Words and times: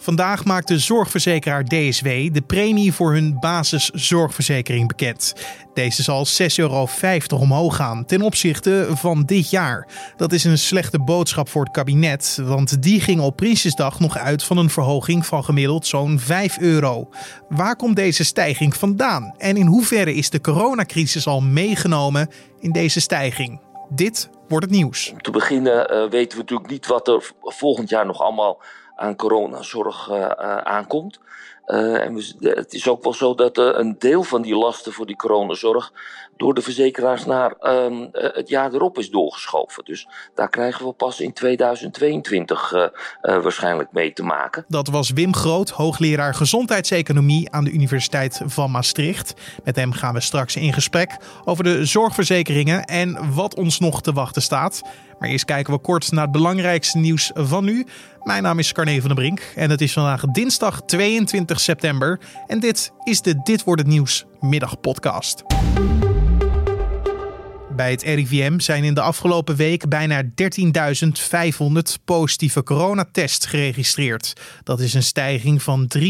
Vandaag 0.00 0.44
maakt 0.44 0.68
de 0.68 0.78
zorgverzekeraar 0.78 1.64
DSW 1.64 2.06
de 2.06 2.42
premie 2.46 2.92
voor 2.92 3.12
hun 3.12 3.36
basiszorgverzekering 3.40 4.88
bekend. 4.88 5.34
Deze 5.74 6.02
zal 6.02 6.26
6,50 6.26 6.54
euro 6.56 6.88
omhoog 7.28 7.76
gaan 7.76 8.04
ten 8.04 8.22
opzichte 8.22 8.88
van 8.90 9.24
dit 9.24 9.50
jaar. 9.50 9.88
Dat 10.16 10.32
is 10.32 10.44
een 10.44 10.58
slechte 10.58 11.00
boodschap 11.00 11.48
voor 11.48 11.64
het 11.64 11.72
kabinet, 11.72 12.38
want 12.42 12.82
die 12.82 13.00
ging 13.00 13.20
op 13.20 13.36
Prinsjesdag 13.36 14.00
nog 14.00 14.18
uit 14.18 14.42
van 14.42 14.58
een 14.58 14.70
verhoging 14.70 15.26
van 15.26 15.44
gemiddeld 15.44 15.86
zo'n 15.86 16.18
5 16.18 16.58
euro. 16.58 17.08
Waar 17.48 17.76
komt 17.76 17.96
deze 17.96 18.24
stijging 18.24 18.76
vandaan 18.76 19.34
en 19.38 19.56
in 19.56 19.66
hoeverre 19.66 20.14
is 20.14 20.30
de 20.30 20.40
coronacrisis 20.40 21.26
al 21.26 21.40
meegenomen 21.40 22.28
in 22.60 22.72
deze 22.72 23.00
stijging? 23.00 23.60
Dit 23.88 24.30
wordt 24.48 24.64
het 24.64 24.74
nieuws. 24.74 25.10
Om 25.12 25.22
te 25.22 25.30
beginnen 25.30 25.94
uh, 25.94 26.10
weten 26.10 26.38
we 26.38 26.42
natuurlijk 26.42 26.70
niet 26.70 26.86
wat 26.86 27.08
er 27.08 27.30
volgend 27.40 27.88
jaar 27.88 28.06
nog 28.06 28.20
allemaal 28.20 28.62
aan 28.98 29.16
coronazorg 29.16 30.08
uh, 30.10 30.26
aankomt. 30.56 31.20
Uh, 31.66 32.04
en 32.04 32.14
we, 32.14 32.34
het 32.40 32.72
is 32.72 32.88
ook 32.88 33.02
wel 33.02 33.14
zo 33.14 33.34
dat 33.34 33.58
een 33.58 33.96
deel 33.98 34.22
van 34.22 34.42
die 34.42 34.56
lasten 34.56 34.92
voor 34.92 35.06
die 35.06 35.16
coronazorg 35.16 35.92
door 36.36 36.54
de 36.54 36.62
verzekeraars 36.62 37.24
naar 37.24 37.54
uh, 37.62 38.06
het 38.12 38.48
jaar 38.48 38.72
erop 38.72 38.98
is 38.98 39.10
doorgeschoven. 39.10 39.84
Dus 39.84 40.08
daar 40.34 40.48
krijgen 40.48 40.86
we 40.86 40.92
pas 40.92 41.20
in 41.20 41.32
2022 41.32 42.90
waarschijnlijk 43.20 43.92
mee 43.92 44.12
te 44.12 44.22
maken. 44.22 44.64
Dat 44.68 44.88
was 44.88 45.10
Wim 45.10 45.34
Groot, 45.34 45.70
hoogleraar 45.70 46.34
gezondheidseconomie 46.34 47.50
aan 47.50 47.64
de 47.64 47.70
Universiteit 47.70 48.40
van 48.46 48.70
Maastricht. 48.70 49.34
Met 49.64 49.76
hem 49.76 49.92
gaan 49.92 50.14
we 50.14 50.20
straks 50.20 50.56
in 50.56 50.72
gesprek 50.72 51.16
over 51.44 51.64
de 51.64 51.84
zorgverzekeringen 51.84 52.84
en 52.84 53.34
wat 53.34 53.54
ons 53.54 53.78
nog 53.78 54.02
te 54.02 54.12
wachten 54.12 54.42
staat. 54.42 54.82
Maar 55.18 55.28
eerst 55.28 55.44
kijken 55.44 55.72
we 55.72 55.78
kort 55.78 56.12
naar 56.12 56.22
het 56.22 56.32
belangrijkste 56.32 56.98
nieuws 56.98 57.30
van 57.34 57.64
nu. 57.64 57.86
Mijn 58.22 58.42
naam 58.42 58.58
is 58.58 58.72
Carne 58.72 59.00
van 59.00 59.08
der 59.08 59.18
Brink 59.18 59.52
en 59.54 59.70
het 59.70 59.80
is 59.80 59.92
vandaag 59.92 60.24
dinsdag 60.24 60.82
22 60.82 61.60
september. 61.60 62.20
En 62.46 62.60
dit 62.60 62.92
is 63.04 63.22
de 63.22 63.40
Dit 63.42 63.64
wordt 63.64 63.80
het 63.80 63.90
nieuws 63.90 64.26
middagpodcast. 64.40 65.44
Bij 67.78 67.90
het 67.90 68.02
RIVM 68.02 68.58
zijn 68.58 68.84
in 68.84 68.94
de 68.94 69.00
afgelopen 69.00 69.56
week 69.56 69.88
bijna 69.88 70.22
13.500 70.22 70.28
positieve 72.04 72.62
coronatests 72.62 73.46
geregistreerd. 73.46 74.32
Dat 74.62 74.80
is 74.80 74.94
een 74.94 75.02
stijging 75.02 75.62
van 75.62 75.90
63% 75.98 76.00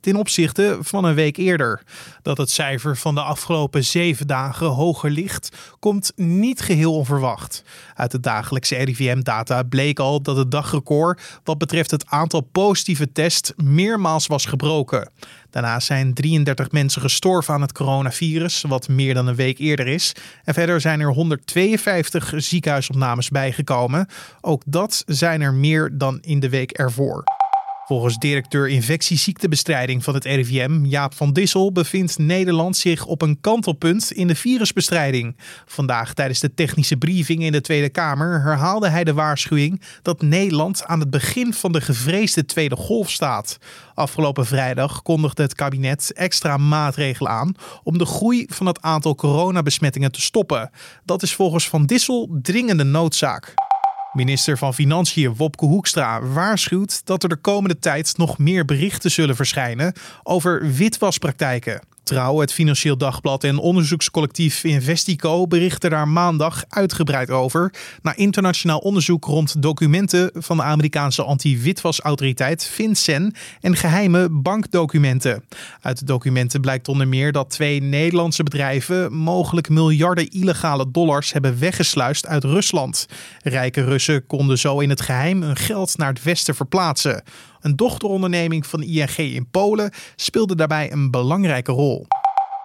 ten 0.00 0.16
opzichte 0.16 0.78
van 0.80 1.04
een 1.04 1.14
week 1.14 1.36
eerder. 1.36 1.82
Dat 2.22 2.38
het 2.38 2.50
cijfer 2.50 2.96
van 2.96 3.14
de 3.14 3.20
afgelopen 3.20 3.84
zeven 3.84 4.26
dagen 4.26 4.66
hoger 4.66 5.10
ligt, 5.10 5.48
komt 5.78 6.12
niet 6.16 6.60
geheel 6.60 6.94
onverwacht. 6.94 7.62
Uit 7.94 8.10
de 8.10 8.20
dagelijkse 8.20 8.76
RIVM-data 8.76 9.62
bleek 9.62 9.98
al 9.98 10.22
dat 10.22 10.36
het 10.36 10.50
dagrecord 10.50 11.40
wat 11.44 11.58
betreft 11.58 11.90
het 11.90 12.06
aantal 12.06 12.40
positieve 12.40 13.12
tests 13.12 13.52
meermaals 13.56 14.26
was 14.26 14.46
gebroken. 14.46 15.10
Daarna 15.50 15.80
zijn 15.80 16.14
33 16.14 16.70
mensen 16.70 17.02
gestorven 17.02 17.54
aan 17.54 17.60
het 17.60 17.72
coronavirus, 17.72 18.64
wat 18.68 18.88
meer 18.88 19.14
dan 19.14 19.26
een 19.26 19.34
week 19.34 19.58
eerder 19.58 19.86
is. 19.86 20.12
En 20.44 20.54
verder 20.54 20.80
zijn 20.80 21.00
er 21.00 21.12
152 21.12 22.32
ziekenhuisopnames 22.36 23.28
bijgekomen. 23.28 24.06
Ook 24.40 24.62
dat 24.66 25.02
zijn 25.06 25.40
er 25.40 25.54
meer 25.54 25.90
dan 25.92 26.18
in 26.20 26.40
de 26.40 26.48
week 26.48 26.70
ervoor. 26.70 27.39
Volgens 27.90 28.18
directeur 28.18 28.68
infectieziektebestrijding 28.68 30.04
van 30.04 30.14
het 30.14 30.24
RIVM, 30.24 30.84
Jaap 30.84 31.14
van 31.14 31.32
Dissel, 31.32 31.72
bevindt 31.72 32.18
Nederland 32.18 32.76
zich 32.76 33.06
op 33.06 33.22
een 33.22 33.40
kantelpunt 33.40 34.12
in 34.12 34.26
de 34.26 34.34
virusbestrijding. 34.34 35.36
Vandaag 35.66 36.14
tijdens 36.14 36.40
de 36.40 36.54
technische 36.54 36.96
briefing 36.96 37.42
in 37.42 37.52
de 37.52 37.60
Tweede 37.60 37.88
Kamer 37.88 38.42
herhaalde 38.42 38.88
hij 38.88 39.04
de 39.04 39.12
waarschuwing 39.12 39.82
dat 40.02 40.22
Nederland 40.22 40.84
aan 40.84 41.00
het 41.00 41.10
begin 41.10 41.54
van 41.54 41.72
de 41.72 41.80
gevreesde 41.80 42.44
tweede 42.44 42.76
golf 42.76 43.10
staat. 43.10 43.58
Afgelopen 43.94 44.46
vrijdag 44.46 45.02
kondigde 45.02 45.42
het 45.42 45.54
kabinet 45.54 46.12
extra 46.12 46.56
maatregelen 46.56 47.32
aan 47.32 47.54
om 47.82 47.98
de 47.98 48.06
groei 48.06 48.46
van 48.48 48.66
het 48.66 48.80
aantal 48.82 49.14
coronabesmettingen 49.14 50.12
te 50.12 50.20
stoppen. 50.20 50.70
Dat 51.04 51.22
is 51.22 51.34
volgens 51.34 51.68
Van 51.68 51.86
Dissel 51.86 52.38
dringende 52.42 52.84
noodzaak. 52.84 53.54
Minister 54.12 54.58
van 54.58 54.74
Financiën 54.74 55.34
Wopke 55.36 55.64
Hoekstra 55.64 56.22
waarschuwt 56.22 57.06
dat 57.06 57.22
er 57.22 57.28
de 57.28 57.36
komende 57.36 57.78
tijd 57.78 58.16
nog 58.16 58.38
meer 58.38 58.64
berichten 58.64 59.10
zullen 59.10 59.36
verschijnen 59.36 59.92
over 60.22 60.72
witwaspraktijken. 60.72 61.80
Trouw, 62.10 62.40
het 62.40 62.52
Financieel 62.52 62.96
Dagblad 62.96 63.44
en 63.44 63.58
onderzoekscollectief 63.58 64.64
Investico 64.64 65.46
berichten 65.46 65.90
daar 65.90 66.08
maandag 66.08 66.64
uitgebreid 66.68 67.30
over. 67.30 67.72
Na 68.02 68.16
internationaal 68.16 68.78
onderzoek 68.78 69.24
rond 69.24 69.62
documenten 69.62 70.30
van 70.34 70.56
de 70.56 70.62
Amerikaanse 70.62 71.22
anti-witwasautoriteit 71.22 72.66
FinCEN 72.66 73.34
en 73.60 73.76
geheime 73.76 74.28
bankdocumenten. 74.30 75.44
Uit 75.80 75.98
de 75.98 76.04
documenten 76.04 76.60
blijkt 76.60 76.88
onder 76.88 77.08
meer 77.08 77.32
dat 77.32 77.50
twee 77.50 77.82
Nederlandse 77.82 78.42
bedrijven 78.42 79.12
mogelijk 79.12 79.68
miljarden 79.68 80.28
illegale 80.28 80.90
dollars 80.90 81.32
hebben 81.32 81.58
weggesluist 81.58 82.26
uit 82.26 82.44
Rusland. 82.44 83.06
Rijke 83.42 83.84
Russen 83.84 84.26
konden 84.26 84.58
zo 84.58 84.78
in 84.78 84.90
het 84.90 85.00
geheim 85.00 85.42
hun 85.42 85.56
geld 85.56 85.96
naar 85.96 86.08
het 86.08 86.22
westen 86.22 86.54
verplaatsen. 86.54 87.22
Een 87.60 87.76
dochteronderneming 87.76 88.66
van 88.66 88.82
ING 88.82 89.16
in 89.16 89.50
Polen 89.50 89.90
speelde 90.16 90.56
daarbij 90.56 90.92
een 90.92 91.10
belangrijke 91.10 91.72
rol. 91.72 92.06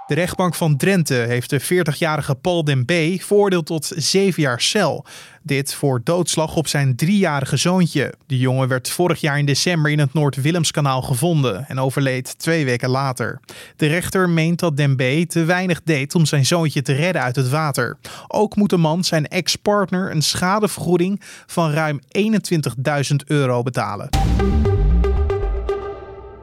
De 0.08 0.14
rechtbank 0.14 0.56
van 0.56 0.78
Drenthe 0.78 1.14
heeft 1.14 1.50
de 1.50 1.62
40-jarige 1.62 2.36
Paul 2.36 2.64
Den 2.64 2.86
B. 2.86 2.92
veroordeeld 3.22 3.66
tot 3.66 3.92
7 3.96 4.42
jaar 4.42 4.62
cel. 4.62 5.06
Dit 5.42 5.74
voor 5.74 6.02
doodslag 6.04 6.56
op 6.56 6.68
zijn 6.68 6.96
driejarige 6.96 7.58
zoontje. 7.58 8.14
De 8.28 8.38
jongen 8.38 8.68
werd 8.68 8.90
vorig 8.90 9.22
jaar 9.22 9.40
in 9.40 9.46
december 9.46 9.92
in 9.92 10.00
het 10.00 10.14
Noord-Willemskanaal 10.14 11.02
gevonden 11.02 11.68
en 11.68 11.80
overleed 11.80 12.40
twee 12.40 12.66
weken 12.66 12.90
later. 12.90 13.40
De 13.76 13.88
rechter 13.88 14.30
meent 14.30 14.60
dat 14.60 14.78
Den 14.78 14.96
B. 14.96 15.30
te 15.30 15.44
weinig 15.44 15.82
deed 15.84 16.16
om 16.16 16.26
zijn 16.26 16.46
zoontje 16.46 16.82
te 16.82 16.94
redden 16.94 17.22
uit 17.22 17.36
het 17.36 17.50
water. 17.50 17.98
Ook 18.28 18.56
moet 18.56 18.70
de 18.70 18.78
man 18.78 19.04
zijn 19.04 19.28
ex-partner 19.28 20.12
een 20.12 20.22
schadevergoeding 20.22 21.22
van 21.46 21.72
ruim 21.72 22.00
21.000 22.18 23.16
euro 23.26 23.64
betalen. 23.64 24.10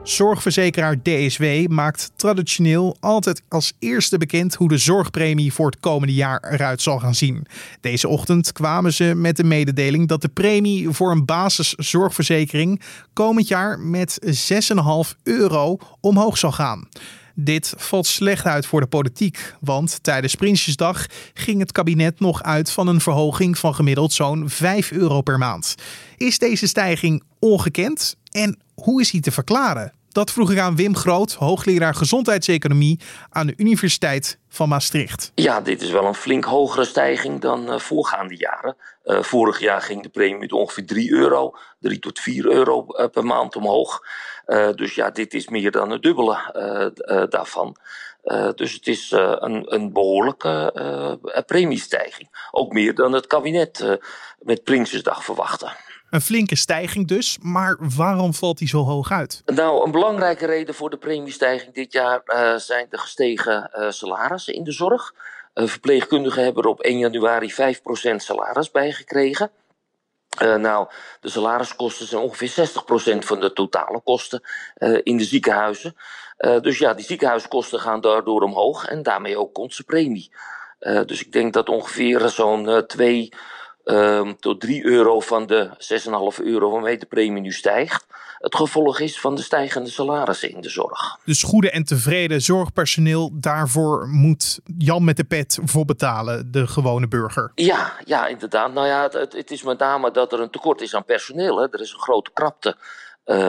Zorgverzekeraar 0.03 1.01
DSW 1.01 1.43
maakt 1.67 2.11
traditioneel 2.15 2.97
altijd 2.99 3.41
als 3.49 3.73
eerste 3.79 4.17
bekend 4.17 4.55
hoe 4.55 4.69
de 4.69 4.77
zorgpremie 4.77 5.53
voor 5.53 5.65
het 5.65 5.79
komende 5.79 6.13
jaar 6.13 6.43
eruit 6.51 6.81
zal 6.81 6.99
gaan 6.99 7.15
zien. 7.15 7.45
Deze 7.81 8.07
ochtend 8.07 8.51
kwamen 8.51 8.93
ze 8.93 9.13
met 9.15 9.37
de 9.37 9.43
mededeling 9.43 10.07
dat 10.07 10.21
de 10.21 10.27
premie 10.27 10.89
voor 10.89 11.11
een 11.11 11.25
basiszorgverzekering 11.25 12.81
komend 13.13 13.47
jaar 13.47 13.79
met 13.79 14.19
6,5 14.25 15.21
euro 15.23 15.77
omhoog 15.99 16.37
zal 16.37 16.51
gaan. 16.51 16.87
Dit 17.35 17.73
valt 17.77 18.07
slecht 18.07 18.45
uit 18.45 18.65
voor 18.65 18.81
de 18.81 18.87
politiek, 18.87 19.53
want 19.59 20.03
tijdens 20.03 20.35
Prinsjesdag 20.35 21.05
ging 21.33 21.59
het 21.59 21.71
kabinet 21.71 22.19
nog 22.19 22.43
uit 22.43 22.71
van 22.71 22.87
een 22.87 23.01
verhoging 23.01 23.57
van 23.57 23.75
gemiddeld 23.75 24.13
zo'n 24.13 24.49
5 24.49 24.91
euro 24.91 25.21
per 25.21 25.37
maand. 25.37 25.75
Is 26.17 26.37
deze 26.37 26.67
stijging 26.67 27.23
ongekend 27.43 28.17
en 28.31 28.59
hoe 28.73 29.01
is 29.01 29.11
die 29.11 29.21
te 29.21 29.31
verklaren? 29.31 29.93
Dat 30.09 30.31
vroeg 30.31 30.51
ik 30.51 30.59
aan 30.59 30.75
Wim 30.75 30.95
Groot, 30.95 31.33
hoogleraar 31.33 31.95
gezondheidseconomie 31.95 32.99
aan 33.29 33.47
de 33.47 33.53
Universiteit 33.57 34.39
van 34.49 34.69
Maastricht. 34.69 35.31
Ja, 35.35 35.61
dit 35.61 35.81
is 35.81 35.89
wel 35.89 36.05
een 36.05 36.15
flink 36.15 36.43
hogere 36.43 36.85
stijging 36.85 37.41
dan 37.41 37.73
uh, 37.73 37.79
voorgaande 37.79 38.37
jaren. 38.37 38.75
Uh, 39.05 39.21
vorig 39.21 39.59
jaar 39.59 39.81
ging 39.81 40.03
de 40.03 40.09
premie 40.09 40.37
met 40.37 40.51
ongeveer 40.51 40.85
3 40.85 41.11
euro, 41.11 41.55
3 41.79 41.99
tot 41.99 42.19
4 42.19 42.45
euro 42.45 42.85
uh, 42.87 43.05
per 43.11 43.25
maand 43.25 43.55
omhoog. 43.55 44.01
dus 44.75 44.95
ja, 44.95 45.09
dit 45.09 45.33
is 45.33 45.47
meer 45.47 45.71
dan 45.71 45.89
het 45.89 46.01
dubbele 46.01 47.27
daarvan. 47.29 47.77
dus 48.55 48.73
het 48.73 48.87
is 48.87 49.11
een, 49.11 49.73
een 49.73 49.93
behoorlijke 49.93 51.43
premiestijging. 51.45 52.47
Ook 52.51 52.73
meer 52.73 52.95
dan 52.95 53.13
het 53.13 53.27
kabinet 53.27 53.99
met 54.39 54.63
Prinsjesdag 54.63 55.23
verwachtte. 55.23 55.71
Een 56.13 56.21
flinke 56.21 56.55
stijging 56.55 57.07
dus, 57.07 57.37
maar 57.41 57.77
waarom 57.95 58.33
valt 58.33 58.57
die 58.57 58.67
zo 58.67 58.83
hoog 58.83 59.11
uit? 59.11 59.41
Nou, 59.45 59.85
een 59.85 59.91
belangrijke 59.91 60.45
reden 60.45 60.75
voor 60.75 60.89
de 60.89 60.97
premiestijging 60.97 61.73
dit 61.73 61.91
jaar 61.91 62.21
uh, 62.25 62.55
zijn 62.55 62.85
de 62.89 62.97
gestegen 62.97 63.71
uh, 63.73 63.89
salarissen 63.89 64.53
in 64.53 64.63
de 64.63 64.71
zorg. 64.71 65.13
Uh, 65.53 65.67
verpleegkundigen 65.67 66.43
hebben 66.43 66.63
er 66.63 66.69
op 66.69 66.79
1 66.79 66.97
januari 66.97 67.53
5% 67.53 67.55
salaris 68.15 68.71
bijgekregen. 68.71 69.51
nou, 70.37 70.87
de 71.19 71.29
salariskosten 71.29 72.07
zijn 72.07 72.21
ongeveer 72.21 72.69
60% 73.15 73.17
van 73.17 73.39
de 73.39 73.53
totale 73.53 74.01
kosten 74.01 74.41
in 75.03 75.17
de 75.17 75.23
ziekenhuizen. 75.23 75.95
dus 76.37 76.77
ja, 76.77 76.93
die 76.93 77.05
ziekenhuiskosten 77.05 77.79
gaan 77.79 78.01
daardoor 78.01 78.41
omhoog 78.41 78.85
en 78.85 79.03
daarmee 79.03 79.37
ook 79.37 79.57
onze 79.57 79.83
premie. 79.83 80.31
dus 80.79 81.21
ik 81.21 81.31
denk 81.31 81.53
dat 81.53 81.69
ongeveer 81.69 82.29
zo'n 82.29 82.83
2 82.87 83.29
um, 83.83 84.39
tot 84.39 84.61
3 84.61 84.85
euro 84.85 85.19
van 85.19 85.47
de 85.47 85.69
6,5 86.39 86.45
euro 86.45 86.71
waarmee 86.71 86.97
de 86.97 87.05
premie 87.05 87.41
nu 87.41 87.51
stijgt. 87.51 88.05
Het 88.37 88.55
gevolg 88.55 88.99
is 88.99 89.19
van 89.19 89.35
de 89.35 89.41
stijgende 89.41 89.89
salarissen 89.89 90.49
in 90.49 90.61
de 90.61 90.69
zorg. 90.69 91.17
Dus 91.25 91.43
goede 91.43 91.71
en 91.71 91.83
tevreden 91.83 92.41
zorgpersoneel, 92.41 93.29
daarvoor 93.33 94.07
moet 94.07 94.59
Jan 94.77 95.03
met 95.03 95.17
de 95.17 95.23
pet 95.23 95.59
voor 95.63 95.85
betalen, 95.85 96.51
de 96.51 96.67
gewone 96.67 97.07
burger. 97.07 97.51
Ja, 97.55 97.93
ja 98.05 98.27
inderdaad. 98.27 98.73
Nou 98.73 98.87
ja, 98.87 99.09
het, 99.11 99.33
het 99.33 99.51
is 99.51 99.63
met 99.63 99.79
name 99.79 100.11
dat 100.11 100.33
er 100.33 100.39
een 100.39 100.49
tekort 100.49 100.81
is 100.81 100.95
aan 100.95 101.05
personeel. 101.05 101.57
Hè. 101.57 101.67
Er 101.71 101.81
is 101.81 101.93
een 101.93 101.99
grote 101.99 102.31
krapte 102.33 102.77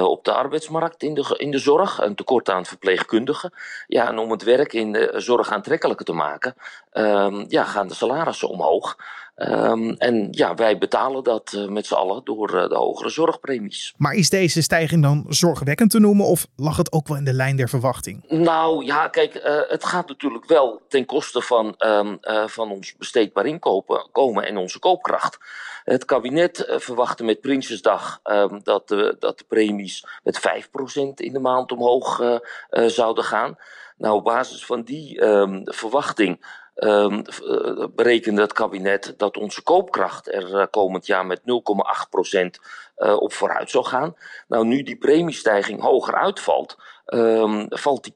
op 0.03 0.25
de 0.25 0.33
arbeidsmarkt 0.33 1.03
in 1.03 1.15
de, 1.15 1.35
in 1.37 1.51
de 1.51 1.59
zorg, 1.59 2.01
een 2.01 2.15
tekort 2.15 2.51
aan 2.51 2.67
verpleegkundigen. 2.67 3.53
Ja, 3.87 4.09
en 4.09 4.19
om 4.19 4.31
het 4.31 4.43
werk 4.43 4.73
in 4.73 4.93
de 4.93 5.13
zorg 5.17 5.51
aantrekkelijker 5.51 6.05
te 6.05 6.13
maken, 6.13 6.55
ehm, 6.91 7.45
ja, 7.49 7.65
gaan 7.65 7.89
de 7.89 7.95
salarissen 7.95 8.49
omhoog. 8.49 8.97
Um, 9.37 9.91
en 9.91 10.29
ja, 10.31 10.55
wij 10.55 10.79
betalen 10.79 11.25
dat 11.25 11.53
uh, 11.57 11.69
met 11.69 11.87
z'n 11.87 11.95
allen 11.95 12.25
door 12.25 12.55
uh, 12.55 12.69
de 12.69 12.75
hogere 12.75 13.09
zorgpremies. 13.09 13.95
Maar 13.97 14.15
is 14.15 14.31
deze 14.31 14.63
stijging 14.63 15.03
dan 15.03 15.27
zorgwekkend 15.29 15.91
te 15.91 16.01
noemen 16.01 16.27
of 16.27 16.47
lag 16.57 16.77
het 16.77 16.93
ook 16.93 17.09
wel 17.09 17.17
in 17.17 17.25
de 17.25 17.33
lijn 17.33 17.57
der 17.57 17.69
verwachting? 17.69 18.25
Nou 18.29 18.85
ja, 18.85 19.09
kijk, 19.09 19.35
uh, 19.35 19.61
het 19.69 19.85
gaat 19.85 20.09
natuurlijk 20.09 20.47
wel 20.47 20.83
ten 20.89 21.07
koste 21.07 21.43
van, 21.43 21.75
um, 21.79 22.19
van 22.47 22.71
ons 22.71 22.97
besteedbaar 22.97 23.47
inkopen 23.47 24.09
komen 24.13 24.47
en 24.47 24.57
onze 24.57 24.79
koopkracht. 24.79 25.39
Het 25.85 26.05
kabinet 26.05 26.65
verwachtte 26.69 27.25
met 27.25 27.41
Prinsjesdag 27.41 28.21
um, 28.25 28.61
dat, 28.63 28.89
de, 28.89 29.17
dat 29.19 29.39
de 29.39 29.45
premies 29.49 30.07
met 30.23 30.41
5% 30.41 30.43
in 31.15 31.33
de 31.33 31.41
maand 31.41 31.73
omhoog 31.73 32.41
zouden 32.71 33.25
gaan. 33.25 33.57
Nou, 33.97 34.17
op 34.17 34.25
basis 34.25 34.67
van 34.67 34.83
die 34.83 35.21
verwachting 35.65 36.63
um, 36.75 37.23
berekende 37.95 38.41
het 38.41 38.53
kabinet 38.53 39.15
dat 39.17 39.37
onze 39.37 39.63
koopkracht 39.63 40.33
er 40.33 40.51
uh, 40.51 40.65
komend 40.71 41.07
jaar 41.07 41.27
met 41.27 41.41
0,8% 41.41 41.45
uh, 42.97 43.17
op 43.17 43.33
vooruit 43.33 43.71
zal 43.71 43.85
gaan. 43.85 44.15
Nou, 44.49 44.67
nu 44.67 44.83
die 44.83 44.97
premiestijging 44.97 45.81
hoger 45.81 46.15
uitvalt, 46.15 46.77
um, 47.07 47.67
valt 47.69 48.05
die, 48.05 48.15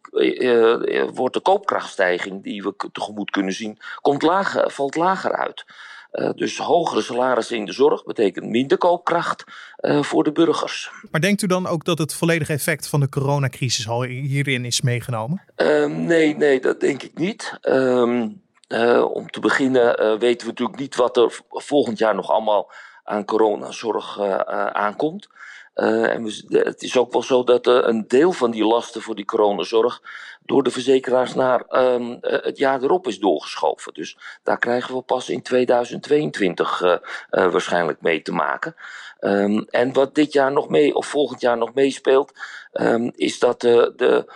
wordt 1.15 1.35
de 1.35 1.41
koopkrachtstijging 1.41 2.43
die 2.43 2.63
we 2.63 2.91
tegemoet 2.93 3.31
kunnen 3.31 3.53
zien, 3.53 3.79
komt 4.01 4.23
lager, 4.23 4.71
valt 4.71 4.97
lager 4.97 5.33
uit. 5.33 5.65
Uh, 6.13 6.31
dus 6.35 6.59
hogere 6.59 7.03
salarissen 7.03 7.57
in 7.57 7.65
de 7.65 7.73
zorg 7.73 8.05
betekent 8.05 8.47
minder 8.47 8.79
koopkracht 8.79 9.45
uh, 9.81 10.03
voor 10.03 10.25
de 10.25 10.33
burgers. 10.33 10.91
Maar 11.11 11.21
denkt 11.21 11.43
u 11.43 11.47
dan 11.47 11.67
ook 11.67 11.85
dat 11.85 11.99
het 11.99 12.15
volledige 12.15 12.53
effect 12.53 12.89
van 12.89 13.01
de 13.01 13.09
coronacrisis 13.09 13.89
al 13.89 14.03
hierin 14.03 14.65
is 14.65 14.81
meegenomen? 14.81 15.43
Uh, 15.57 15.87
nee, 15.87 16.37
nee, 16.37 16.61
dat 16.61 16.81
denk 16.81 17.03
ik 17.03 17.19
niet. 17.19 17.59
Um, 17.63 18.43
uh, 18.69 19.05
om 19.11 19.31
te 19.31 19.41
beginnen 19.41 20.03
uh, 20.03 20.19
weten 20.19 20.47
we 20.47 20.53
natuurlijk 20.53 20.79
niet 20.79 20.97
wat 20.97 21.17
er 21.17 21.41
volgend 21.49 21.99
jaar 21.99 22.15
nog 22.15 22.31
allemaal 22.31 22.71
aan 23.05 23.25
coronazorg 23.25 24.19
uh, 24.19 24.39
aankomt. 24.67 25.29
en 25.75 26.25
we, 26.25 26.61
het 26.65 26.83
is 26.83 26.97
ook 26.97 27.13
wel 27.13 27.23
zo 27.23 27.45
dat 27.45 27.67
een 27.67 28.09
deel 28.09 28.33
van 28.33 28.51
die 28.51 28.65
lasten 28.65 29.03
voor 29.03 29.15
die 29.15 29.25
coronazorg 29.25 30.03
door 30.43 30.63
de 30.63 30.71
verzekeraars 30.71 31.35
naar 31.35 31.65
um, 31.71 32.19
het 32.21 32.59
jaar 32.59 32.83
erop 32.83 33.07
is 33.07 33.19
doorgeschoven. 33.19 33.95
Dus 33.95 34.19
daar 34.43 34.59
krijgen 34.59 34.95
we 34.95 35.03
pas 35.03 35.29
in 35.29 35.43
2022 35.43 36.99
waarschijnlijk 37.31 38.01
mee 38.01 38.23
te 38.23 38.33
maken. 38.33 38.75
Um, 39.21 39.67
en 39.71 39.93
wat 39.93 40.15
dit 40.15 40.33
jaar 40.33 40.53
nog 40.53 40.69
mee, 40.69 40.95
of 40.95 41.07
volgend 41.07 41.41
jaar 41.41 41.57
nog 41.57 41.75
meespeelt, 41.75 42.33
um, 42.73 43.13
is 43.15 43.39
dat 43.39 43.61
de, 43.61 43.93
de 43.97 44.27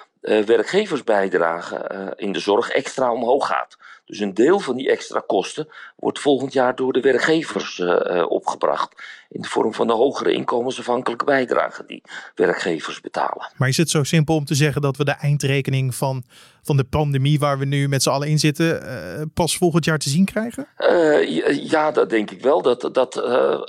werkgeversbijdrage 0.45 2.13
in 2.17 2.33
de 2.33 2.41
zorg 2.41 2.71
extra 2.71 3.13
omhoog 3.13 3.47
gaat. 3.47 3.77
Dus 4.13 4.21
een 4.21 4.35
deel 4.35 4.61
van 4.61 4.77
die 4.77 4.91
extra 4.91 5.23
kosten 5.27 5.69
wordt 5.97 6.19
volgend 6.19 6.53
jaar 6.53 6.75
door 6.75 6.93
de 6.93 7.01
werkgevers 7.01 7.79
uh, 7.79 8.25
opgebracht. 8.29 9.03
In 9.29 9.41
de 9.41 9.49
vorm 9.49 9.75
van 9.75 9.87
de 9.87 9.93
hogere 9.93 10.33
inkomensafhankelijke 10.33 11.25
bijdrage 11.25 11.85
die 11.87 12.03
werkgevers 12.35 13.01
betalen. 13.01 13.51
Maar 13.57 13.69
is 13.69 13.77
het 13.77 13.91
zo 13.91 14.03
simpel 14.03 14.35
om 14.35 14.45
te 14.45 14.55
zeggen 14.55 14.83
dat 14.83 14.97
we 14.97 15.05
de 15.05 15.11
eindrekening 15.11 15.95
van, 15.95 16.25
van 16.63 16.77
de 16.77 16.85
pandemie 16.85 17.39
waar 17.39 17.59
we 17.59 17.65
nu 17.65 17.89
met 17.89 18.03
z'n 18.03 18.11
allen 18.11 18.29
in 18.29 18.39
zitten, 18.39 18.83
uh, 18.83 19.23
pas 19.35 19.57
volgend 19.57 19.85
jaar 19.85 19.99
te 19.99 20.09
zien 20.09 20.25
krijgen? 20.25 20.67
Uh, 20.79 21.71
ja, 21.71 21.91
dat 21.91 22.11
denk 22.11 22.31
ik 22.31 22.43
wel. 22.43 22.63
Dat, 22.63 22.81
dat, 22.81 23.13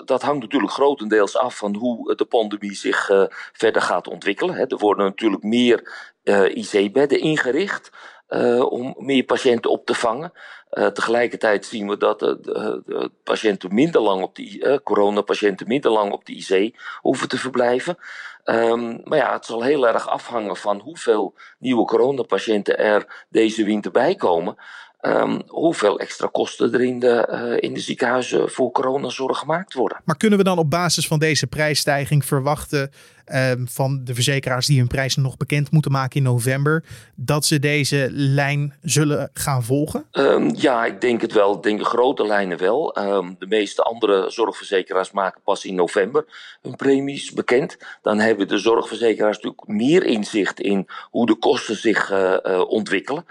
dat 0.06 0.22
hangt 0.22 0.42
natuurlijk 0.42 0.74
grotendeels 0.74 1.38
af 1.38 1.58
van 1.58 1.76
hoe 1.76 2.16
de 2.16 2.26
pandemie 2.26 2.76
zich 2.76 3.10
verder 3.54 3.82
gaat 3.82 4.08
ontwikkelen. 4.08 4.56
Hè. 4.56 4.66
Er 4.68 4.78
worden 4.78 5.06
natuurlijk 5.06 5.44
meer 5.44 6.12
IC-bedden 6.54 7.20
ingericht 7.20 7.92
uh, 8.34 8.72
om 8.72 8.96
meer 8.98 9.24
patiënten 9.24 9.72
op 9.72 9.86
te 9.86 9.94
vangen. 9.94 10.34
Uh, 10.72 10.88
tegelijkertijd 10.88 11.66
zien 11.66 11.88
we 11.88 11.98
dat 11.98 12.20
de, 12.20 12.40
de, 12.42 12.82
de 12.86 13.12
patiënten 13.24 13.74
minder 13.74 14.02
lang 14.02 14.24
op 14.24 14.36
die 14.36 14.66
uh, 14.66 14.78
coronapatiënten 14.84 15.68
minder 15.68 15.92
lang 15.92 16.12
op 16.12 16.26
de 16.26 16.34
IC 16.34 16.80
hoeven 17.02 17.28
te 17.28 17.38
verblijven. 17.38 17.98
Um, 18.46 19.02
maar 19.04 19.18
ja, 19.18 19.34
het 19.34 19.46
zal 19.46 19.64
heel 19.64 19.88
erg 19.88 20.08
afhangen 20.08 20.58
van 20.58 20.80
hoeveel 20.80 21.34
nieuwe 21.60 21.86
coronapatiënten 21.86 22.78
er 22.78 23.26
deze 23.30 23.64
winter 23.64 23.92
bij 23.92 24.16
komen. 24.16 24.58
Um, 25.06 25.42
hoeveel 25.48 26.00
extra 26.00 26.28
kosten 26.32 26.74
er 26.74 26.82
in 26.82 27.00
de, 27.00 27.28
uh, 27.32 27.70
in 27.70 27.74
de 27.74 27.80
ziekenhuizen 27.80 28.50
voor 28.50 28.72
coronazorg 28.72 29.38
gemaakt 29.38 29.74
worden. 29.74 30.02
Maar 30.04 30.18
kunnen 30.18 30.38
we 30.38 30.44
dan 30.44 30.58
op 30.58 30.70
basis 30.70 31.08
van 31.08 31.20
deze 31.20 31.48
prijsstijging 31.48 32.26
verwachten 32.26 32.92
um, 33.34 33.68
van 33.68 34.02
de 34.04 34.14
verzekeraars 34.14 34.66
die 34.66 34.78
hun 34.78 34.88
prijzen 34.88 35.22
nog 35.22 35.38
bekend 35.38 35.72
moeten 35.72 35.92
maken 35.92 36.18
in 36.18 36.24
november, 36.24 36.84
dat 37.16 37.46
ze 37.46 37.60
deze 37.60 38.08
lijn 38.12 38.74
zullen 38.82 39.30
gaan 39.34 39.64
volgen? 39.64 40.06
Um, 40.12 40.56
ja, 40.56 40.86
ik 40.86 41.02
denk 41.02 41.22
het 41.22 41.34
wel. 41.34 41.56
Ik 41.56 41.64
denk 41.64 41.80
de 41.80 41.86
grote 41.86 42.26
lijnen 42.26 42.58
wel. 42.58 42.94
de 43.40 43.46
meeste 43.48 43.82
andere 43.82 44.30
zorgverzekeraars 44.30 45.12
maken 45.12 45.42
pas 45.44 45.66
in 45.66 45.76
november 45.76 46.26
hun 46.62 46.76
premies 46.76 47.32
bekend. 47.32 47.78
Dan 48.02 48.20
hebben 48.20 48.48
de 48.48 48.58
zorgverzekeraars 48.58 49.36
natuurlijk 49.36 49.68
meer 49.68 50.04
inzicht 50.04 50.60
in 50.60 50.88
hoe 51.10 51.26
de 51.26 51.36
kosten 51.36 51.76
zich 51.76 52.12
uh, 52.12 52.38
uh, 52.44 52.70
ontwikkelen. 52.70 53.26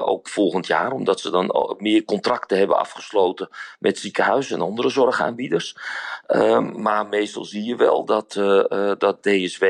Ook 0.00 0.28
volgend 0.28 0.66
jaar 0.66 0.92
omdat 0.92 1.20
ze 1.20 1.30
dan 1.30 1.76
meer 1.78 2.04
contracten 2.04 2.58
hebben 2.58 2.78
afgesloten 2.78 3.48
met 3.78 3.98
ziekenhuizen 3.98 4.56
en 4.56 4.62
andere 4.62 4.88
zorgaanbieders. 4.88 5.76
Um, 6.28 6.82
maar 6.82 7.06
meestal 7.06 7.44
zie 7.44 7.64
je 7.64 7.76
wel 7.76 8.04
dat, 8.04 8.34
uh, 8.34 8.64
uh, 8.68 8.92
dat 8.98 9.22
DSW 9.22 9.64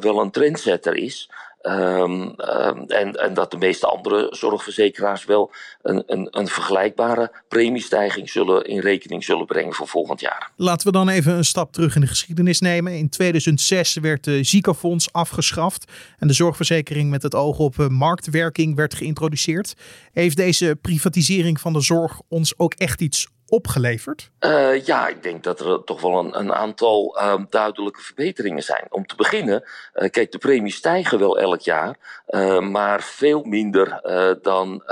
wel 0.00 0.20
een 0.20 0.30
trendsetter 0.30 0.94
is. 0.94 1.30
Um, 1.62 2.12
um, 2.12 2.84
en, 2.86 3.12
en, 3.12 3.34
dat 3.34 3.50
de 3.50 3.56
meeste 3.56 3.86
andere 3.86 4.26
zorgverzekeraars 4.30 5.24
wel 5.24 5.52
een, 5.82 6.02
een, 6.06 6.28
een, 6.30 6.46
vergelijkbare 6.48 7.32
premiestijging 7.48 8.30
zullen 8.30 8.64
in 8.64 8.80
rekening 8.80 9.24
zullen 9.24 9.46
brengen 9.46 9.72
voor 9.72 9.88
volgend 9.88 10.20
jaar. 10.20 10.50
Laten 10.56 10.86
we 10.86 10.92
dan 10.92 11.08
even 11.08 11.32
een 11.32 11.44
stap 11.44 11.72
terug 11.72 11.94
in 11.94 12.00
de 12.00 12.06
geschiedenis 12.06 12.60
nemen. 12.60 12.98
In 12.98 13.08
2006 13.08 13.94
werd 13.94 14.24
de 14.24 14.42
ziekenfonds 14.42 15.12
afgeschaft 15.12 15.92
en 16.18 16.26
de 16.26 16.34
zorgverzekering 16.34 17.10
met 17.10 17.22
het 17.22 17.34
oog 17.34 17.58
op 17.58 17.76
marktwerking 17.88 18.74
werd 18.74 18.94
geïntroduceerd. 18.94 19.74
Heeft 20.12 20.36
deze 20.36 20.78
privatisering 20.82 21.60
van 21.60 21.72
de 21.72 21.80
zorg 21.80 22.20
ons 22.28 22.58
ook 22.58 22.74
echt 22.74 23.00
iets 23.00 23.26
opgeleverd? 23.48 24.30
Uh, 24.40 24.84
ja, 24.84 25.08
ik 25.08 25.22
denk 25.22 25.44
dat 25.44 25.60
er 25.60 25.84
toch 25.84 26.00
wel 26.00 26.18
een, 26.18 26.38
een 26.38 26.52
aantal 26.52 27.18
uh, 27.18 27.34
duidelijke 27.50 28.00
verbeteringen 28.00 28.62
zijn. 28.62 28.86
Om 28.88 29.06
te 29.06 29.16
beginnen, 29.16 29.64
uh, 29.94 30.10
kijk, 30.10 30.32
de 30.32 30.38
premies 30.38 30.76
stijgen 30.76 31.18
wel 31.18 31.38
elk 31.38 31.60
jaar, 31.60 31.96
maar 32.60 33.02
veel 33.02 33.42
minder 33.42 34.00
dan, 34.42 34.82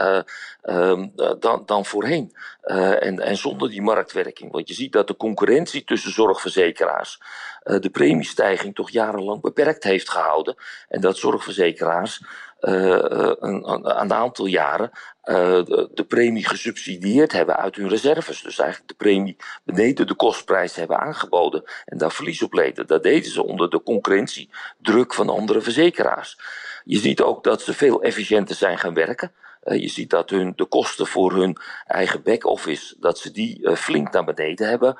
um, 0.62 1.12
dan, 1.38 1.62
dan 1.66 1.84
voorheen. 1.84 2.32
en, 2.62 3.20
en 3.20 3.36
zonder 3.36 3.70
die 3.70 3.82
marktwerking. 3.82 4.52
Want 4.52 4.68
je 4.68 4.74
ziet 4.74 4.92
dat 4.92 5.06
de 5.06 5.16
concurrentie 5.16 5.84
tussen 5.84 6.12
zorgverzekeraars 6.12 7.20
de 7.64 7.90
premiestijging 7.92 8.74
toch 8.74 8.90
jarenlang 8.90 9.40
beperkt 9.40 9.84
heeft 9.84 10.10
gehouden. 10.10 10.54
En 10.88 11.00
dat 11.00 11.16
zorgverzekeraars 11.16 12.22
een, 12.68 13.70
een, 13.70 14.00
een 14.00 14.12
aantal 14.12 14.46
jaren 14.46 14.90
uh, 15.24 15.36
de, 15.64 15.90
de, 15.94 16.04
premie 16.04 16.46
gesubsidieerd 16.46 17.32
hebben 17.32 17.56
uit 17.56 17.76
hun 17.76 17.88
reserves. 17.88 18.42
Dus 18.42 18.58
eigenlijk 18.58 18.88
de 18.88 19.04
premie 19.04 19.36
beneden 19.64 20.06
de 20.06 20.14
kostprijs 20.14 20.74
hebben 20.74 21.00
aangeboden 21.00 21.64
en 21.84 21.98
daar 21.98 22.12
verlies 22.12 22.42
op 22.42 22.52
leden. 22.52 22.86
Dat 22.86 23.02
deden 23.02 23.30
ze 23.30 23.44
onder 23.44 23.70
de 23.70 23.82
concurrentiedruk 23.82 25.14
van 25.14 25.28
andere 25.28 25.60
verzekeraars. 25.60 26.38
Je 26.84 26.98
ziet 26.98 27.20
ook 27.20 27.44
dat 27.44 27.62
ze 27.62 27.72
veel 27.72 28.02
efficiënter 28.02 28.56
zijn 28.56 28.78
gaan 28.78 28.94
werken. 28.94 29.32
Je 29.64 29.88
ziet 29.88 30.10
dat 30.10 30.30
hun, 30.30 30.52
de 30.56 30.64
kosten 30.64 31.06
voor 31.06 31.32
hun 31.32 31.56
eigen 31.86 32.22
back-office, 32.22 32.96
dat 32.98 33.18
ze 33.18 33.30
die 33.30 33.76
flink 33.76 34.12
naar 34.12 34.24
beneden 34.24 34.68
hebben, 34.68 34.98